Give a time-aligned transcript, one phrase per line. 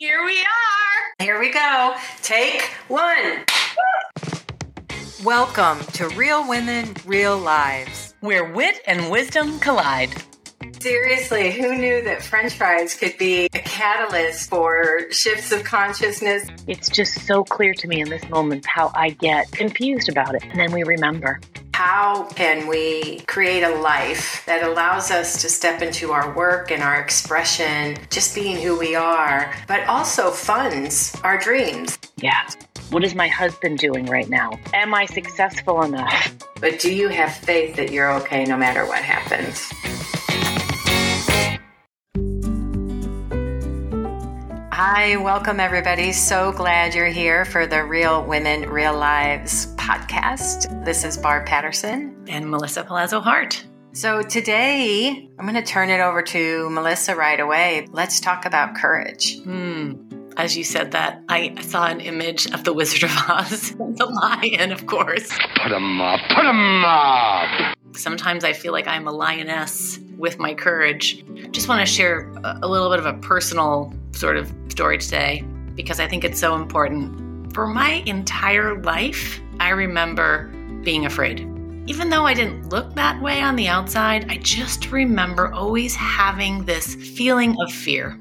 [0.00, 1.24] Here we are.
[1.24, 1.96] Here we go.
[2.22, 3.44] Take one.
[5.24, 10.10] Welcome to Real Women, Real Lives, where wit and wisdom collide.
[10.78, 16.46] Seriously, who knew that french fries could be a catalyst for shifts of consciousness?
[16.68, 20.44] It's just so clear to me in this moment how I get confused about it.
[20.44, 21.40] And then we remember.
[21.78, 26.82] How can we create a life that allows us to step into our work and
[26.82, 31.96] our expression, just being who we are, but also funds our dreams?
[32.16, 32.50] Yeah.
[32.90, 34.58] What is my husband doing right now?
[34.74, 36.36] Am I successful enough?
[36.60, 39.70] But do you have faith that you're okay no matter what happens?
[44.72, 46.10] Hi, welcome everybody.
[46.10, 50.84] So glad you're here for the Real Women, Real Lives podcast.
[50.84, 53.64] This is Barb Patterson and Melissa Palazzo Hart.
[53.94, 57.88] So today I'm going to turn it over to Melissa right away.
[57.90, 59.40] Let's talk about courage.
[59.40, 59.94] Hmm.
[60.36, 64.72] As you said that, I saw an image of the Wizard of Oz, the lion,
[64.72, 65.32] of course.
[65.62, 67.74] Put him up, put him up.
[67.92, 71.24] Sometimes I feel like I'm a lioness with my courage.
[71.50, 75.42] Just want to share a little bit of a personal sort of story today
[75.74, 77.54] because I think it's so important.
[77.54, 80.44] For my entire life, I remember
[80.82, 81.40] being afraid.
[81.86, 86.64] Even though I didn't look that way on the outside, I just remember always having
[86.64, 88.20] this feeling of fear.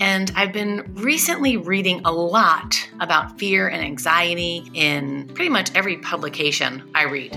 [0.00, 5.98] And I've been recently reading a lot about fear and anxiety in pretty much every
[5.98, 7.34] publication I read.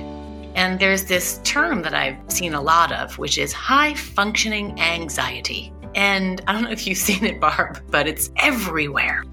[0.55, 5.72] And there's this term that I've seen a lot of, which is high functioning anxiety.
[5.94, 9.23] And I don't know if you've seen it, Barb, but it's everywhere.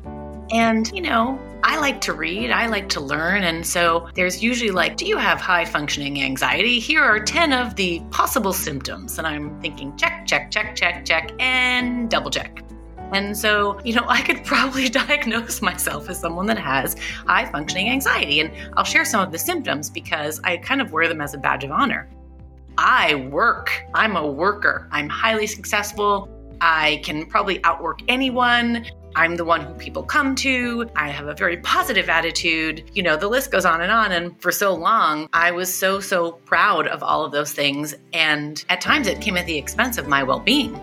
[0.53, 1.39] And, you know,
[1.75, 3.43] I like to read, I like to learn.
[3.43, 6.79] And so there's usually like, do you have high functioning anxiety?
[6.79, 9.19] Here are 10 of the possible symptoms.
[9.19, 12.63] And I'm thinking, check, check, check, check, check, and double check.
[13.13, 16.95] And so, you know, I could probably diagnose myself as someone that has
[17.27, 18.39] high functioning anxiety.
[18.39, 21.39] And I'll share some of the symptoms because I kind of wear them as a
[21.39, 22.09] badge of honor.
[22.79, 23.83] I work.
[23.95, 24.87] I'm a worker.
[24.93, 26.29] I'm highly successful.
[26.61, 28.87] I can probably outwork anyone.
[29.17, 30.91] I'm the one who people come to.
[30.97, 32.91] I have a very positive attitude.
[32.95, 34.11] You know, the list goes on and on.
[34.11, 37.95] And for so long, I was so, so proud of all of those things.
[38.13, 40.81] And at times it came at the expense of my well being.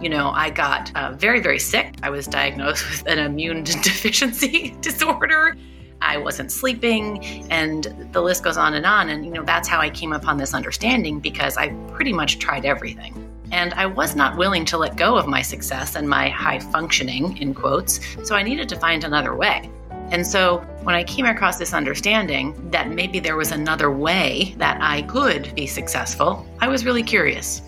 [0.00, 1.94] You know, I got uh, very, very sick.
[2.02, 5.56] I was diagnosed with an immune deficiency disorder.
[6.00, 9.08] I wasn't sleeping, and the list goes on and on.
[9.08, 12.66] And, you know, that's how I came upon this understanding because I pretty much tried
[12.66, 13.23] everything.
[13.52, 17.36] And I was not willing to let go of my success and my high functioning,
[17.38, 19.70] in quotes, so I needed to find another way.
[20.10, 24.78] And so when I came across this understanding that maybe there was another way that
[24.80, 27.62] I could be successful, I was really curious.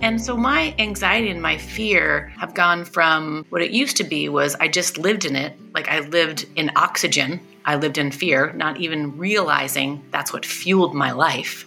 [0.00, 4.28] And so my anxiety and my fear have gone from what it used to be
[4.28, 7.40] was I just lived in it, like I lived in oxygen.
[7.64, 11.66] I lived in fear, not even realizing that's what fueled my life.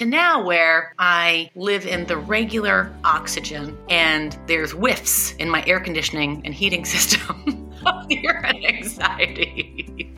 [0.00, 5.78] To now, where I live in the regular oxygen and there's whiffs in my air
[5.78, 10.10] conditioning and heating system of fear and anxiety.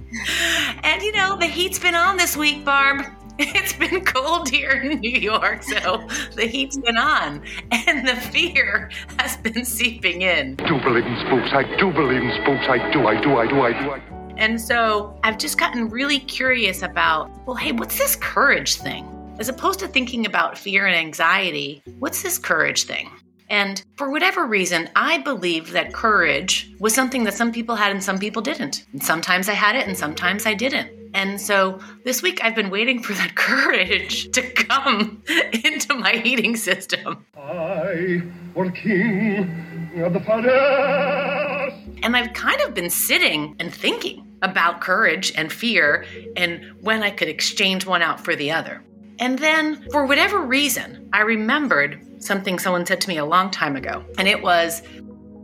[0.84, 3.06] And you know, the heat's been on this week, Barb.
[3.40, 6.06] It's been cold here in New York, so
[6.36, 8.88] the heat's been on, and the fear
[9.18, 10.60] has been seeping in.
[10.60, 11.50] I do believe in spooks.
[11.52, 12.66] I do believe in spooks.
[12.68, 13.08] I do.
[13.08, 13.36] I do.
[13.36, 13.60] I do.
[13.62, 13.90] I do.
[13.90, 14.34] I do.
[14.36, 19.08] And so I've just gotten really curious about, well, hey, what's this courage thing?
[19.38, 23.10] As opposed to thinking about fear and anxiety, what's this courage thing?
[23.48, 28.02] And for whatever reason, I believe that courage was something that some people had and
[28.02, 28.86] some people didn't.
[28.92, 30.90] And sometimes I had it and sometimes I didn't.
[31.14, 35.22] And so this week I've been waiting for that courage to come
[35.64, 37.26] into my heating system.
[37.36, 38.22] I
[38.54, 41.76] was king of the forest.
[42.02, 46.04] And I've kind of been sitting and thinking about courage and fear
[46.36, 48.82] and when I could exchange one out for the other.
[49.22, 53.76] And then, for whatever reason, I remembered something someone said to me a long time
[53.76, 54.04] ago.
[54.18, 54.82] And it was,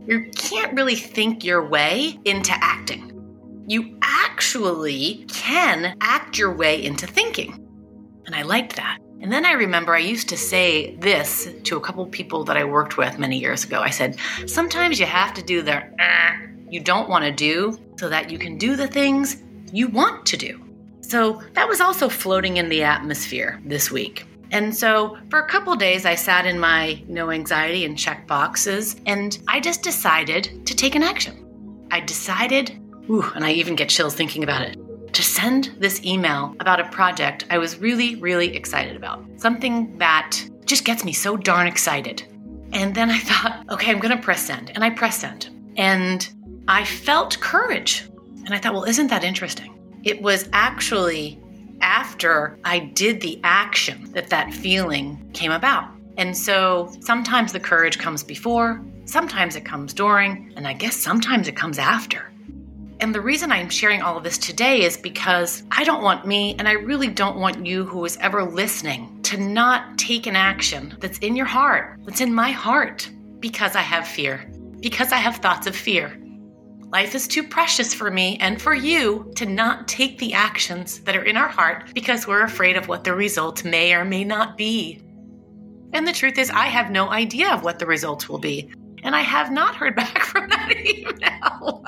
[0.05, 3.63] you can't really think your way into acting.
[3.67, 7.53] You actually can act your way into thinking.
[8.25, 8.97] And I liked that.
[9.21, 12.65] And then I remember I used to say this to a couple people that I
[12.65, 13.79] worked with many years ago.
[13.79, 16.31] I said, sometimes you have to do the uh,
[16.69, 19.41] you don't want to do so that you can do the things
[19.71, 20.68] you want to do.
[21.09, 24.27] So that was also floating in the atmosphere this week.
[24.51, 28.95] And so for a couple days, I sat in my no anxiety and check boxes,
[29.07, 31.87] and I just decided to take an action.
[31.89, 32.79] I decided,
[33.09, 34.77] ooh, and I even get chills thinking about it,
[35.13, 39.25] to send this email about a project I was really, really excited about.
[39.37, 42.23] Something that just gets me so darn excited.
[42.71, 44.69] And then I thought, okay, I'm gonna press send.
[44.75, 45.49] And I press send.
[45.75, 46.29] And
[46.67, 48.07] I felt courage.
[48.45, 49.75] And I thought, well, isn't that interesting?
[50.03, 51.39] It was actually
[51.81, 55.89] after I did the action that that feeling came about.
[56.17, 61.47] And so sometimes the courage comes before, sometimes it comes during, and I guess sometimes
[61.47, 62.31] it comes after.
[62.99, 66.55] And the reason I'm sharing all of this today is because I don't want me,
[66.59, 70.97] and I really don't want you who is ever listening, to not take an action
[70.99, 73.09] that's in your heart, that's in my heart,
[73.39, 74.51] because I have fear,
[74.81, 76.19] because I have thoughts of fear.
[76.91, 81.15] Life is too precious for me and for you to not take the actions that
[81.15, 84.57] are in our heart because we're afraid of what the result may or may not
[84.57, 84.99] be.
[85.93, 88.71] And the truth is, I have no idea of what the results will be.
[89.03, 91.85] And I have not heard back from that email.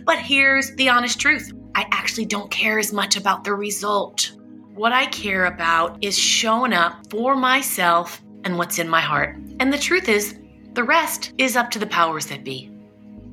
[0.04, 4.32] but here's the honest truth I actually don't care as much about the result.
[4.74, 9.36] What I care about is showing up for myself and what's in my heart.
[9.60, 10.38] And the truth is,
[10.72, 12.69] the rest is up to the powers that be.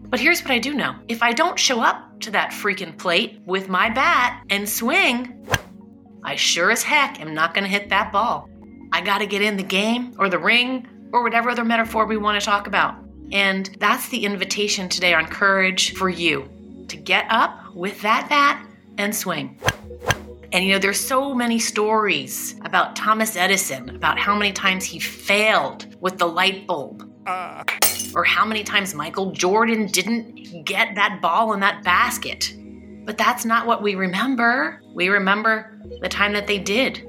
[0.10, 3.42] But here's what I do know if I don't show up to that freaking plate
[3.46, 5.46] with my bat and swing,
[6.24, 8.50] I sure as heck am not going to hit that ball.
[8.94, 12.18] I got to get in the game or the ring or whatever other metaphor we
[12.18, 12.96] want to talk about.
[13.32, 16.50] And that's the invitation today on courage for you
[16.88, 18.66] to get up with that bat
[18.98, 19.60] and swing.
[20.54, 25.00] And you know, there's so many stories about Thomas Edison, about how many times he
[25.00, 27.12] failed with the light bulb.
[27.26, 27.66] Uh.
[28.16, 32.54] Or how many times Michael Jordan didn't get that ball in that basket.
[33.06, 34.82] But that's not what we remember.
[34.94, 37.08] We remember the time that they did.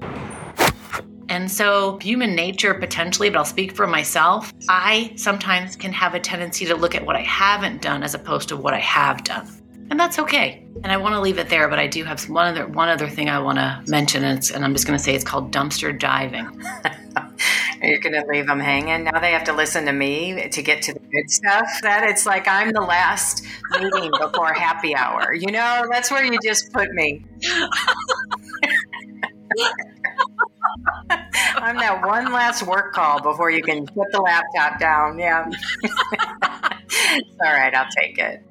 [1.29, 6.21] And so, human nature potentially, but I'll speak for myself, I sometimes can have a
[6.21, 9.47] tendency to look at what I haven't done as opposed to what I have done.
[9.91, 10.65] And that's okay.
[10.83, 13.09] And I want to leave it there, but I do have one other one other
[13.09, 15.99] thing I want to mention, and, and I'm just going to say it's called dumpster
[15.99, 16.47] diving.
[17.83, 19.05] You're going to leave them hanging.
[19.05, 21.69] Now they have to listen to me to get to the good stuff.
[21.83, 23.45] That it's like I'm the last
[23.79, 25.33] meeting before happy hour.
[25.33, 27.25] You know, that's where you just put me.
[31.11, 35.19] I'm that one last work call before you can put the laptop down.
[35.19, 35.45] Yeah.
[37.45, 38.43] all right, I'll take it.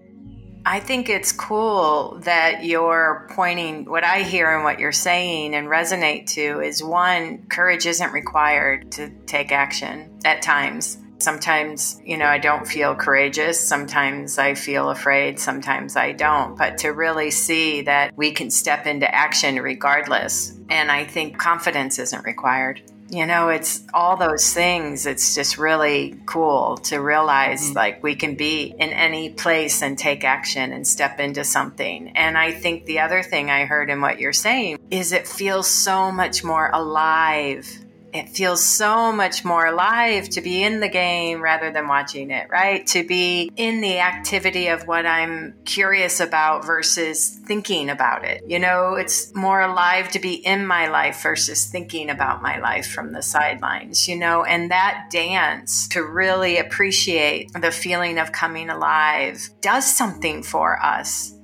[0.69, 5.69] I think it's cool that you're pointing what I hear and what you're saying and
[5.69, 10.97] resonate to is one, courage isn't required to take action at times.
[11.19, 13.57] Sometimes, you know, I don't feel courageous.
[13.57, 15.39] Sometimes I feel afraid.
[15.39, 16.57] Sometimes I don't.
[16.57, 20.51] But to really see that we can step into action regardless.
[20.69, 22.81] And I think confidence isn't required.
[23.09, 25.05] You know, it's all those things.
[25.05, 27.77] It's just really cool to realize mm-hmm.
[27.77, 32.09] like we can be in any place and take action and step into something.
[32.09, 35.67] And I think the other thing I heard in what you're saying is it feels
[35.67, 37.67] so much more alive
[38.13, 42.49] it feels so much more alive to be in the game rather than watching it,
[42.49, 42.85] right?
[42.87, 48.43] To be in the activity of what I'm curious about versus thinking about it.
[48.47, 52.87] You know, it's more alive to be in my life versus thinking about my life
[52.87, 58.69] from the sidelines, you know, and that dance to really appreciate the feeling of coming
[58.69, 61.36] alive does something for us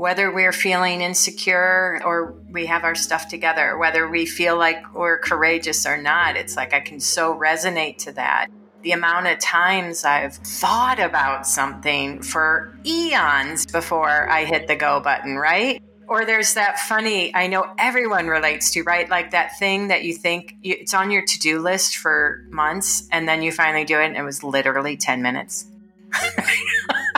[0.00, 5.18] whether we're feeling insecure or we have our stuff together, whether we feel like we're
[5.18, 8.46] courageous or not, it's like I can so resonate to that.
[8.80, 15.00] The amount of times I've thought about something for eons before I hit the go
[15.00, 15.82] button, right?
[16.08, 19.06] Or there's that funny, I know everyone relates to, right?
[19.06, 23.28] Like that thing that you think it's on your to do list for months and
[23.28, 25.69] then you finally do it and it was literally 10 minutes.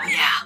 [0.08, 0.28] Yeah.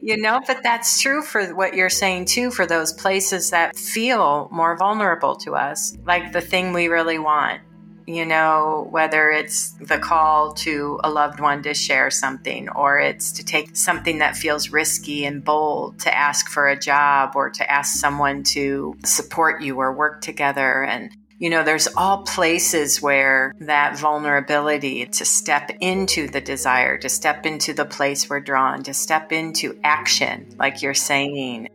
[0.00, 4.50] You know, but that's true for what you're saying too, for those places that feel
[4.52, 7.62] more vulnerable to us, like the thing we really want.
[8.06, 13.32] You know, whether it's the call to a loved one to share something, or it's
[13.32, 17.70] to take something that feels risky and bold to ask for a job or to
[17.70, 20.84] ask someone to support you or work together.
[20.84, 21.10] And
[21.44, 27.44] you know, there's all places where that vulnerability to step into the desire, to step
[27.44, 31.68] into the place we're drawn, to step into action, like you're saying.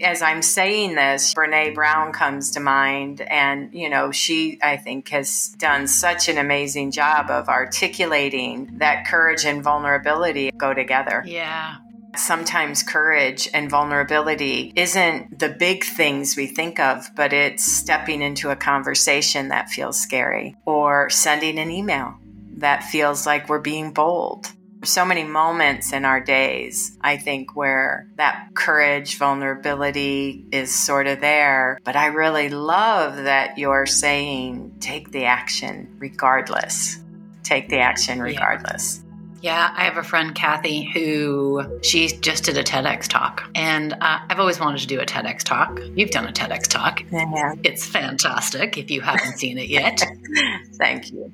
[0.00, 3.20] As I'm saying this, Brene Brown comes to mind.
[3.22, 9.04] And, you know, she, I think, has done such an amazing job of articulating that
[9.08, 11.24] courage and vulnerability go together.
[11.26, 11.78] Yeah.
[12.18, 18.50] Sometimes courage and vulnerability isn't the big things we think of, but it's stepping into
[18.50, 22.18] a conversation that feels scary or sending an email
[22.56, 24.52] that feels like we're being bold.
[24.84, 31.20] So many moments in our days, I think, where that courage, vulnerability is sort of
[31.20, 31.78] there.
[31.84, 36.98] But I really love that you're saying take the action regardless.
[37.42, 38.98] Take the action regardless.
[38.98, 39.07] Yeah,
[39.44, 43.44] I have a friend, Kathy, who she just did a TEDx talk.
[43.54, 45.78] And uh, I've always wanted to do a TEDx talk.
[45.94, 47.02] You've done a TEDx talk.
[47.12, 47.52] Yeah.
[47.62, 50.02] It's fantastic if you haven't seen it yet.
[50.74, 51.32] Thank you.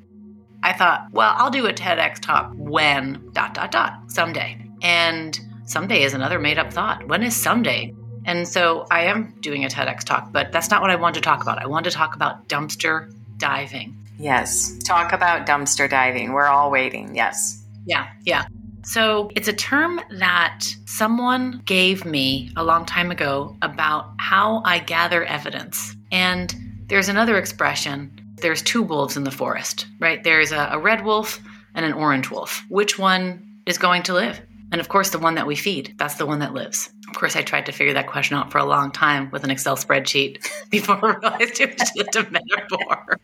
[0.63, 4.59] I thought, well, I'll do a TEDx talk when dot dot dot someday.
[4.83, 7.07] And someday is another made up thought.
[7.09, 7.95] When is someday?
[8.27, 11.21] And so I am doing a TEDx talk, but that's not what I wanted to
[11.21, 11.59] talk about.
[11.63, 13.99] I wanted to talk about dumpster diving.
[14.19, 14.79] Yes.
[14.79, 16.33] Talk about dumpster diving.
[16.33, 17.15] We're all waiting.
[17.15, 17.64] Yes.
[17.87, 18.47] Yeah, yeah.
[18.85, 24.79] So it's a term that someone gave me a long time ago about how I
[24.79, 25.97] gather evidence.
[26.13, 26.55] And
[26.87, 30.23] there's another expression there's two wolves in the forest, right?
[30.23, 31.41] There's a, a red wolf
[31.75, 32.63] and an orange wolf.
[32.69, 34.41] Which one is going to live?
[34.71, 36.93] And of course, the one that we feed, that's the one that lives.
[37.09, 39.51] Of course, I tried to figure that question out for a long time with an
[39.51, 43.19] Excel spreadsheet before I realized it was just a metaphor.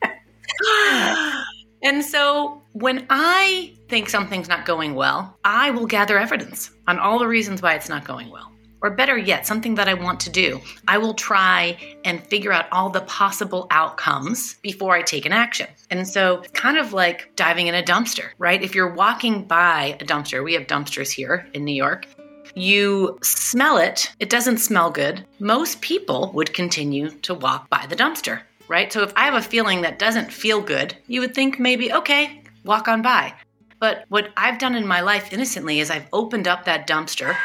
[1.82, 7.18] and so when I think something's not going well, I will gather evidence on all
[7.18, 8.52] the reasons why it's not going well.
[8.82, 10.58] Or better yet, something that I want to do.
[10.88, 15.66] I will try and figure out all the possible outcomes before I take an action.
[15.90, 18.62] And so, it's kind of like diving in a dumpster, right?
[18.62, 22.06] If you're walking by a dumpster, we have dumpsters here in New York.
[22.54, 25.26] You smell it, it doesn't smell good.
[25.38, 28.90] Most people would continue to walk by the dumpster, right?
[28.90, 32.39] So, if I have a feeling that doesn't feel good, you would think maybe, okay,
[32.64, 33.34] walk on by.
[33.78, 37.36] But what I've done in my life innocently is I've opened up that dumpster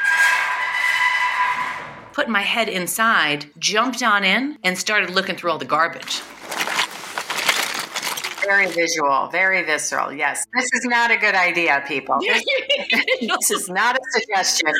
[2.15, 6.22] put my head inside, jumped on in, and started looking through all the garbage.
[8.41, 10.13] Very visual, very visceral.
[10.13, 10.45] Yes.
[10.55, 12.17] This is not a good idea, people.
[12.25, 12.43] This,
[13.22, 14.72] this is not a suggestion.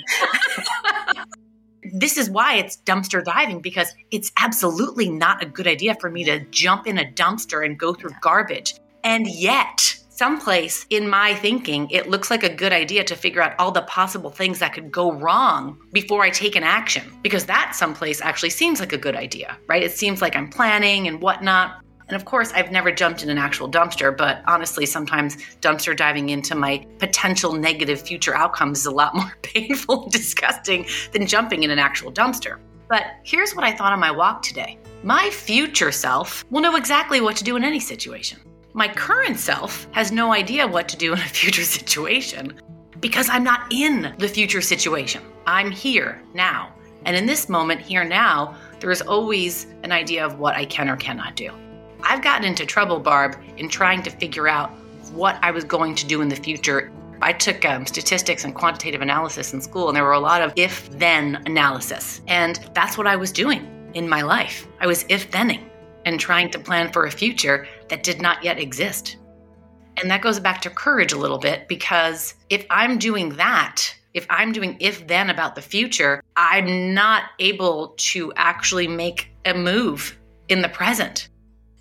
[1.94, 6.24] this is why it's dumpster diving because it's absolutely not a good idea for me
[6.24, 8.75] to jump in a dumpster and go through garbage.
[9.04, 13.54] And yet, someplace in my thinking, it looks like a good idea to figure out
[13.60, 17.12] all the possible things that could go wrong before I take an action.
[17.22, 19.84] Because that someplace actually seems like a good idea, right?
[19.84, 21.82] It seems like I'm planning and whatnot.
[22.08, 26.30] And of course, I've never jumped in an actual dumpster, but honestly, sometimes dumpster diving
[26.30, 31.64] into my potential negative future outcomes is a lot more painful and disgusting than jumping
[31.64, 32.60] in an actual dumpster.
[32.88, 37.20] But here's what I thought on my walk today my future self will know exactly
[37.20, 38.40] what to do in any situation.
[38.75, 42.60] My current self has no idea what to do in a future situation
[43.00, 45.24] because I'm not in the future situation.
[45.48, 46.74] I'm here now.
[47.05, 50.89] And in this moment, here now, there is always an idea of what I can
[50.89, 51.53] or cannot do.
[52.03, 54.72] I've gotten into trouble, Barb, in trying to figure out
[55.13, 56.91] what I was going to do in the future.
[57.22, 60.51] I took um, statistics and quantitative analysis in school, and there were a lot of
[60.58, 62.20] if then analysis.
[62.27, 64.67] And that's what I was doing in my life.
[64.82, 65.70] I was if thenning
[66.06, 69.18] and trying to plan for a future that did not yet exist.
[69.98, 74.26] And that goes back to courage a little bit because if I'm doing that, if
[74.30, 80.18] I'm doing if then about the future, I'm not able to actually make a move
[80.48, 81.30] in the present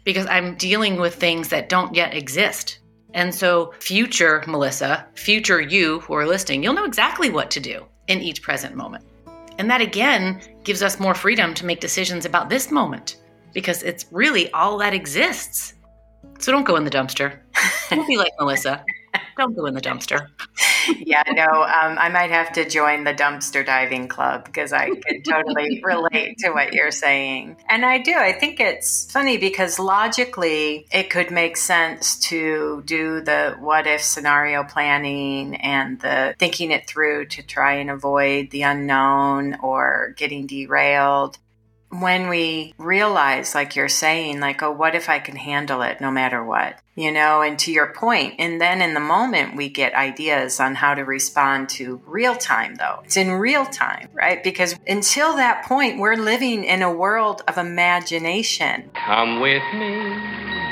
[0.04, 2.78] because I'm dealing with things that don't yet exist.
[3.14, 7.86] And so, future Melissa, future you who are listening, you'll know exactly what to do
[8.08, 9.04] in each present moment.
[9.58, 13.16] And that again gives us more freedom to make decisions about this moment
[13.54, 15.72] because it's really all that exists.
[16.38, 17.38] So don't go in the dumpster.
[17.88, 18.84] Don't be like Melissa.
[19.36, 20.28] Don't go in the dumpster.
[20.98, 25.22] yeah, no, um, I might have to join the dumpster diving club because I can
[25.22, 27.56] totally relate to what you're saying.
[27.68, 28.14] And I do.
[28.14, 34.02] I think it's funny because logically it could make sense to do the what if
[34.02, 40.46] scenario planning and the thinking it through to try and avoid the unknown or getting
[40.46, 41.38] derailed
[42.00, 46.10] when we realize, like you're saying, like, oh, what if I can handle it no
[46.10, 46.80] matter what?
[46.96, 50.76] You know, and to your point, and then in the moment, we get ideas on
[50.76, 53.00] how to respond to real time, though.
[53.04, 54.42] It's in real time, right?
[54.42, 58.90] Because until that point, we're living in a world of imagination.
[58.94, 59.94] Come with me,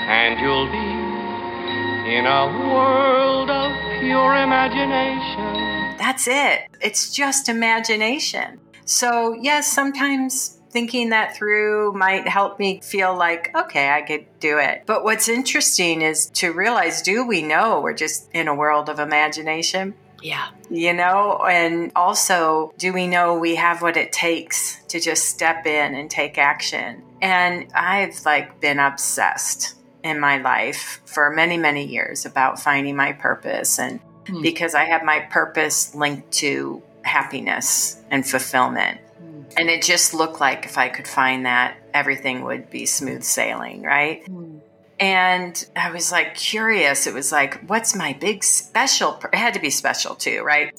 [0.08, 1.02] and you'll be
[2.16, 5.98] in a world of pure imagination.
[5.98, 6.68] That's it.
[6.80, 8.58] It's just imagination.
[8.84, 14.58] So, yes, sometimes thinking that through might help me feel like, okay, I could do
[14.58, 14.84] it.
[14.86, 18.98] But what's interesting is to realize do we know we're just in a world of
[18.98, 19.94] imagination?
[20.22, 20.48] Yeah.
[20.70, 25.66] You know, and also, do we know we have what it takes to just step
[25.66, 27.02] in and take action?
[27.20, 33.12] And I've like been obsessed in my life for many, many years about finding my
[33.12, 33.78] purpose.
[33.78, 34.42] And hmm.
[34.42, 39.00] because I have my purpose linked to happiness and fulfillment.
[39.56, 43.82] And it just looked like if I could find that, everything would be smooth sailing,
[43.82, 44.25] right?
[44.26, 44.61] Mm.
[44.99, 47.06] And I was like curious.
[47.06, 49.21] It was like, what's my big special?
[49.32, 50.73] It had to be special too, right?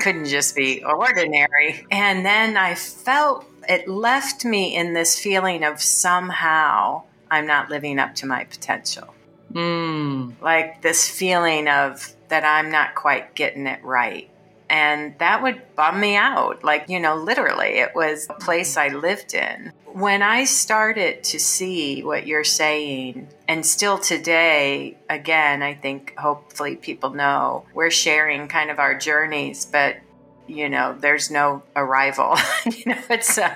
[0.00, 1.86] Couldn't just be ordinary.
[1.90, 7.98] And then I felt it left me in this feeling of somehow I'm not living
[7.98, 9.14] up to my potential.
[9.52, 10.34] Mm.
[10.42, 14.28] Like this feeling of that I'm not quite getting it right.
[14.74, 16.64] And that would bum me out.
[16.64, 19.72] Like, you know, literally, it was a place I lived in.
[19.86, 26.74] When I started to see what you're saying, and still today, again, I think hopefully
[26.74, 29.98] people know we're sharing kind of our journeys, but
[30.46, 32.36] you know, there's no arrival.
[32.66, 33.54] you know, it's uh,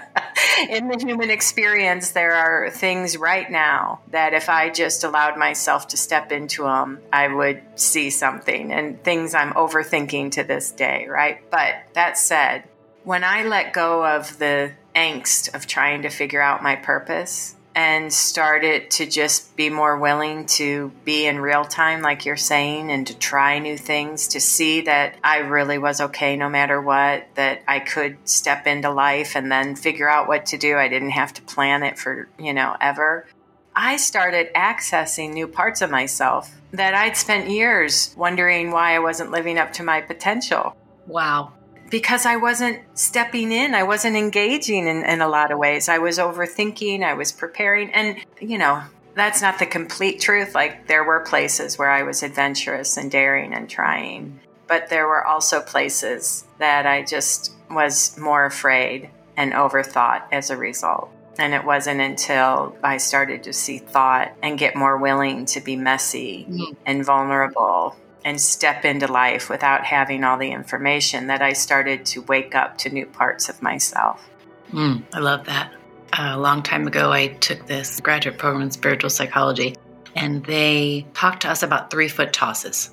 [0.68, 2.12] in the human experience.
[2.12, 7.00] There are things right now that if I just allowed myself to step into them,
[7.12, 11.06] I would see something, and things I'm overthinking to this day.
[11.08, 12.64] Right, but that said,
[13.04, 18.12] when I let go of the angst of trying to figure out my purpose and
[18.12, 23.06] started to just be more willing to be in real time, like you're saying, and
[23.06, 27.62] to try new things, to see that I really was okay no matter what, that
[27.68, 30.76] I could step into life and then figure out what to do.
[30.76, 33.28] I didn't have to plan it for, you know, ever.
[33.76, 39.30] I started accessing new parts of myself that I'd spent years wondering why I wasn't
[39.30, 40.76] living up to my potential
[41.08, 41.54] Wow.
[41.90, 43.74] Because I wasn't stepping in.
[43.74, 45.88] I wasn't engaging in, in a lot of ways.
[45.88, 47.90] I was overthinking, I was preparing.
[47.92, 48.82] And, you know,
[49.14, 50.54] that's not the complete truth.
[50.54, 55.26] Like, there were places where I was adventurous and daring and trying, but there were
[55.26, 61.10] also places that I just was more afraid and overthought as a result.
[61.38, 65.76] And it wasn't until I started to see thought and get more willing to be
[65.76, 66.76] messy Mm.
[66.84, 67.94] and vulnerable
[68.28, 72.76] and step into life without having all the information that I started to wake up
[72.78, 74.28] to new parts of myself.
[74.70, 75.72] Mm, I love that.
[76.12, 79.76] a long time ago, I took this graduate program in spiritual psychology,
[80.14, 82.90] and they talked to us about three foot tosses.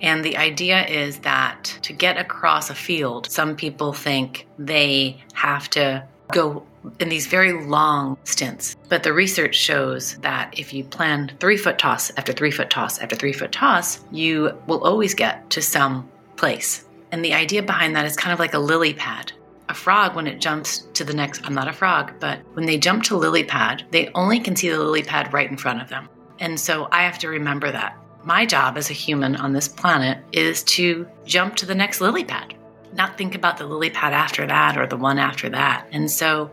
[0.00, 5.68] And the idea is that to get across a field, some people think they have
[5.70, 6.64] to go
[7.00, 8.76] in these very long stints.
[8.88, 12.98] But the research shows that if you plan three foot toss after three foot toss
[12.98, 16.84] after three foot toss, you will always get to some place.
[17.10, 19.32] And the idea behind that is kind of like a lily pad.
[19.70, 22.78] A frog, when it jumps to the next, I'm not a frog, but when they
[22.78, 25.88] jump to lily pad, they only can see the lily pad right in front of
[25.88, 26.08] them.
[26.38, 27.96] And so I have to remember that.
[28.24, 32.24] My job as a human on this planet is to jump to the next lily
[32.24, 32.54] pad,
[32.94, 35.86] not think about the lily pad after that or the one after that.
[35.92, 36.50] And so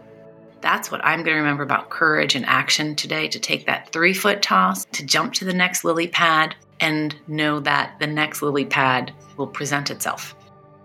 [0.66, 4.16] that's what I'm going to remember about courage and action today to take that three
[4.16, 8.66] foot toss, to jump to the next lily pad, and know that the next lily
[8.66, 10.36] pad will present itself.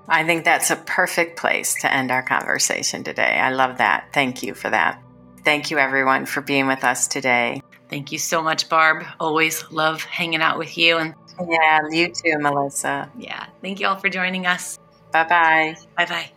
[0.07, 3.41] I think that's a perfect place to end our conversation today.
[3.43, 4.09] I love that.
[4.13, 5.03] Thank you for that.
[5.45, 7.63] Thank you, everyone, for being with us today.
[7.89, 9.07] Thank you so much, Barb.
[9.19, 10.99] Always love hanging out with you.
[10.99, 11.15] And
[11.49, 13.11] Yeah, you too, Melissa.
[13.17, 14.79] yeah, thank you all for joining us.
[15.11, 15.77] Bye bye.
[15.97, 16.31] Bye bye.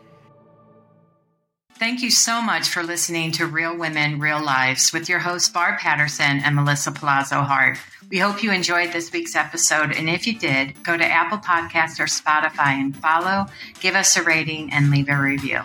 [1.84, 5.80] Thank you so much for listening to Real Women, Real Lives with your hosts, Barb
[5.80, 7.78] Patterson and Melissa Palazzo Hart.
[8.10, 12.00] We hope you enjoyed this week's episode, and if you did, go to Apple Podcast
[12.00, 13.48] or Spotify and follow,
[13.82, 15.60] give us a rating, and leave a review.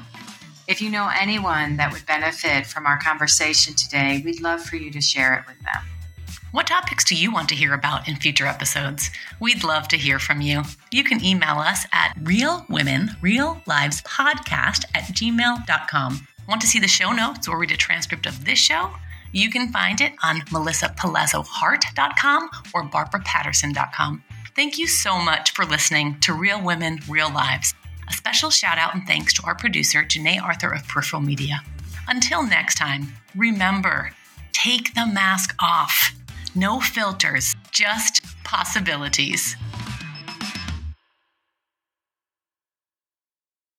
[0.66, 4.90] If you know anyone that would benefit from our conversation today, we'd love for you
[4.90, 5.97] to share it with them.
[6.50, 9.11] What topics do you want to hear about in future episodes?
[9.38, 10.62] We'd love to hear from you.
[10.90, 16.26] You can email us at realwomenreallivespodcast at gmail.com.
[16.48, 18.92] Want to see the show notes or read a transcript of this show?
[19.30, 24.24] You can find it on melissapalazzohart.com or barbarapatterson.com.
[24.56, 27.74] Thank you so much for listening to Real Women, Real Lives.
[28.08, 31.61] A special shout out and thanks to our producer, Janae Arthur of Peripheral Media.
[32.08, 34.12] Until next time, remember
[34.52, 36.17] take the mask off.
[36.58, 39.54] No filters, just possibilities.